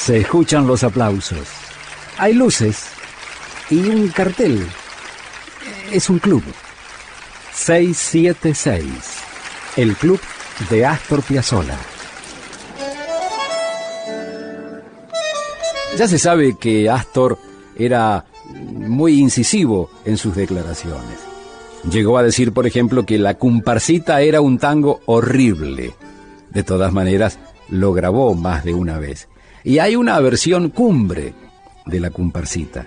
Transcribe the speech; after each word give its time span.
Se 0.00 0.16
escuchan 0.16 0.66
los 0.66 0.82
aplausos. 0.82 1.46
Hay 2.16 2.32
luces 2.32 2.86
y 3.68 3.80
un 3.80 4.08
cartel. 4.08 4.66
Es 5.92 6.08
un 6.08 6.18
club. 6.18 6.42
676. 7.52 8.82
El 9.76 9.94
club 9.96 10.18
de 10.70 10.86
Astor 10.86 11.22
Piazzolla. 11.22 11.76
Ya 15.98 16.08
se 16.08 16.18
sabe 16.18 16.56
que 16.58 16.88
Astor 16.88 17.38
era 17.76 18.24
muy 18.48 19.20
incisivo 19.20 19.90
en 20.06 20.16
sus 20.16 20.34
declaraciones. 20.34 21.18
Llegó 21.90 22.16
a 22.16 22.22
decir, 22.22 22.52
por 22.52 22.66
ejemplo, 22.66 23.04
que 23.04 23.18
la 23.18 23.34
comparsita 23.34 24.22
era 24.22 24.40
un 24.40 24.58
tango 24.58 25.00
horrible. 25.04 25.92
De 26.48 26.62
todas 26.62 26.90
maneras, 26.90 27.38
lo 27.68 27.92
grabó 27.92 28.34
más 28.34 28.64
de 28.64 28.72
una 28.72 28.98
vez. 28.98 29.28
Y 29.64 29.78
hay 29.78 29.96
una 29.96 30.18
versión 30.20 30.70
cumbre 30.70 31.34
de 31.86 32.00
la 32.00 32.10
comparsita, 32.10 32.86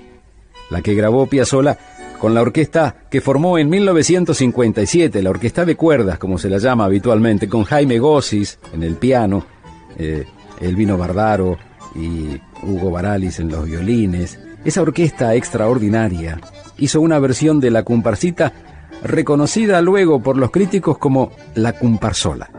la 0.69 0.81
que 0.81 0.95
grabó 0.95 1.27
Piazzolla 1.27 1.77
con 2.19 2.33
la 2.33 2.41
orquesta 2.41 2.95
que 3.09 3.21
formó 3.21 3.57
en 3.57 3.69
1957, 3.69 5.21
la 5.21 5.29
orquesta 5.29 5.65
de 5.65 5.75
cuerdas, 5.75 6.17
como 6.17 6.37
se 6.37 6.49
la 6.49 6.57
llama 6.57 6.85
habitualmente, 6.85 7.49
con 7.49 7.65
Jaime 7.65 7.99
Gossis 7.99 8.59
en 8.73 8.83
el 8.83 8.95
piano, 8.95 9.45
eh, 9.97 10.25
Elvino 10.61 10.97
Bardaro 10.97 11.57
y 11.95 12.39
Hugo 12.63 12.91
Baralis 12.91 13.39
en 13.39 13.49
los 13.49 13.65
violines. 13.65 14.39
Esa 14.63 14.81
orquesta 14.81 15.35
extraordinaria 15.35 16.39
hizo 16.77 17.01
una 17.01 17.19
versión 17.19 17.59
de 17.59 17.71
la 17.71 17.83
comparsita 17.83 18.53
reconocida 19.03 19.81
luego 19.81 20.21
por 20.21 20.37
los 20.37 20.51
críticos 20.51 20.97
como 20.97 21.31
la 21.55 21.73
comparsola. 21.73 22.49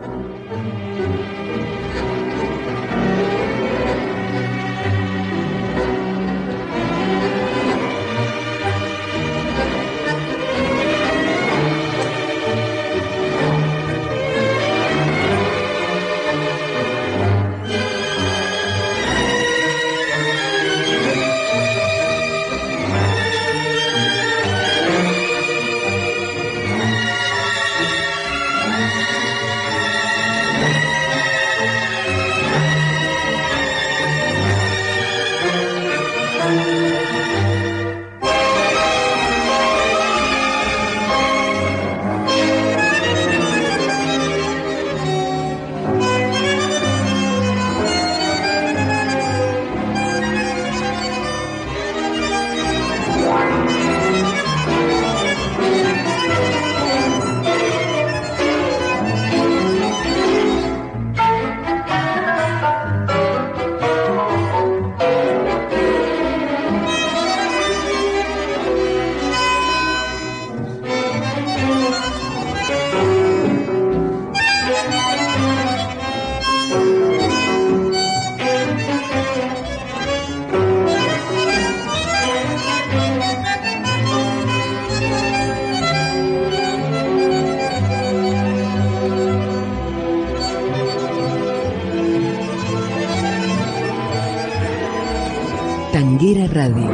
Tanguera 95.94 96.49
Radio. 96.49 96.91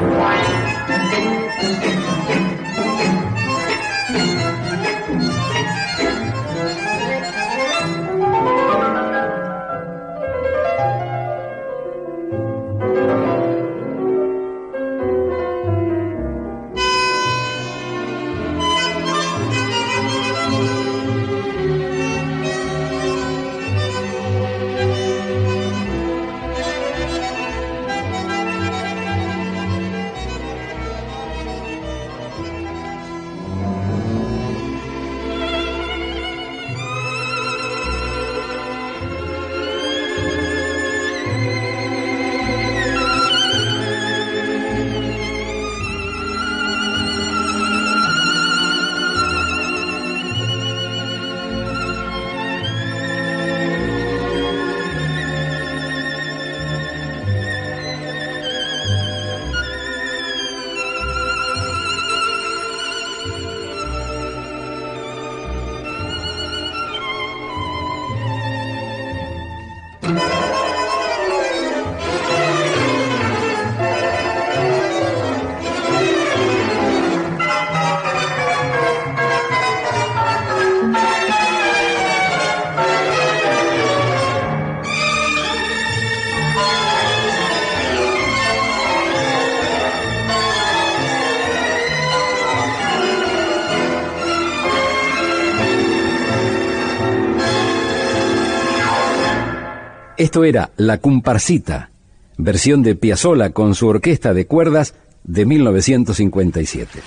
Esto 100.21 100.45
era 100.45 100.71
La 100.77 100.99
Comparsita, 100.99 101.93
versión 102.37 102.83
de 102.83 102.95
Piazzolla 102.95 103.53
con 103.53 103.75
su 103.75 103.87
orquesta 103.89 104.35
de 104.35 104.47
cuerdas 104.47 104.93
de 105.25 105.47
1957. 105.47 107.01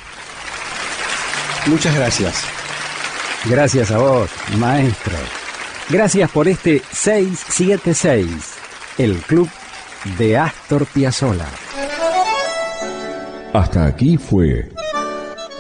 Muchas 1.68 1.96
gracias. 1.96 2.44
Gracias 3.46 3.92
a 3.92 4.00
vos, 4.00 4.32
maestro. 4.58 5.14
Gracias 5.92 6.32
por 6.32 6.48
este 6.48 6.82
676, 6.92 8.56
el 8.98 9.18
club 9.18 9.48
de 10.18 10.40
Astor 10.40 10.88
Piazzolla. 10.88 11.50
Hasta 13.54 13.86
aquí 13.86 14.18
fue 14.18 14.72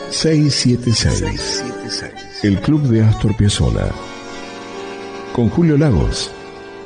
676, 0.09 1.63
el 2.41 2.59
club 2.61 2.81
de 2.88 3.03
Astor 3.03 3.38
Piazzolla. 3.38 3.91
Con 5.33 5.49
Julio 5.49 5.77
Lagos 5.77 6.31